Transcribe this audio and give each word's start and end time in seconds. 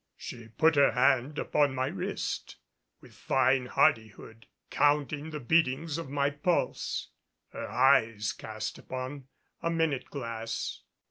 She 0.17 0.47
put 0.47 0.77
her 0.77 0.93
hand 0.93 1.37
upon 1.37 1.75
my 1.75 1.85
wrist, 1.85 2.55
with 3.01 3.13
fine 3.13 3.67
hardihood 3.67 4.47
counting 4.71 5.29
the 5.29 5.39
beatings 5.39 5.99
of 5.99 6.09
my 6.09 6.31
pulse, 6.31 7.09
her 7.49 7.69
eyes 7.69 8.33
cast 8.33 8.79
upon 8.79 9.27
a 9.61 9.69
minute 9.69 10.05
glass. 10.05 10.81